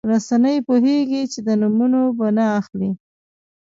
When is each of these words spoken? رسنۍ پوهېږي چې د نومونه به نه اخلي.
رسنۍ 0.11 0.55
پوهېږي 0.67 1.21
چې 1.31 1.39
د 1.47 1.49
نومونه 1.61 1.99
به 2.17 2.27
نه 2.37 2.45
اخلي. 2.59 2.91